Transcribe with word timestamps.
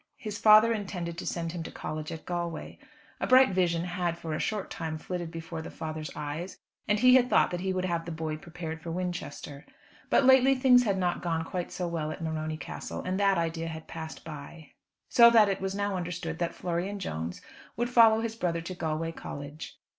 His 0.17 0.39
father 0.39 0.73
intended 0.73 1.15
to 1.19 1.27
send 1.27 1.51
him 1.51 1.61
to 1.61 1.69
college 1.69 2.11
at 2.11 2.25
Galway. 2.25 2.79
A 3.19 3.27
bright 3.27 3.51
vision 3.51 3.83
had 3.83 4.17
for 4.17 4.33
a 4.33 4.39
short 4.39 4.71
time 4.71 4.97
flitted 4.97 5.29
before 5.29 5.61
the 5.61 5.69
father's 5.69 6.09
eyes, 6.15 6.57
and 6.87 6.97
he 6.97 7.13
had 7.13 7.29
thought 7.29 7.51
that 7.51 7.59
he 7.61 7.71
would 7.71 7.85
have 7.85 8.05
the 8.05 8.11
boy 8.11 8.37
prepared 8.37 8.81
for 8.81 8.89
Winchester; 8.89 9.63
but 10.09 10.25
lately 10.25 10.55
things 10.55 10.85
had 10.85 10.97
not 10.97 11.21
gone 11.21 11.43
quite 11.45 11.71
so 11.71 11.87
well 11.87 12.09
at 12.09 12.19
Morony 12.23 12.57
Castle, 12.57 13.03
and 13.03 13.19
that 13.19 13.37
idea 13.37 13.67
had 13.67 13.85
passed 13.87 14.25
by. 14.25 14.71
So 15.07 15.29
that 15.29 15.49
it 15.49 15.61
was 15.61 15.75
now 15.75 15.95
understood 15.95 16.39
that 16.39 16.55
Florian 16.55 16.97
Jones 16.97 17.39
would 17.77 17.87
follow 17.91 18.21
his 18.21 18.35
brother 18.35 18.61
to 18.61 18.73
Galway 18.73 19.11
College. 19.11 19.77